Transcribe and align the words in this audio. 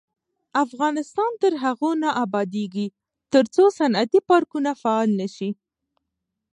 افغانستان 0.63 1.31
تر 1.43 1.53
هغو 1.63 1.89
نه 2.03 2.09
ابادیږي، 2.23 2.87
ترڅو 3.33 3.63
صنعتي 3.79 4.19
پارکونه 4.29 4.71
فعال 4.81 5.09
نشي. 5.21 5.49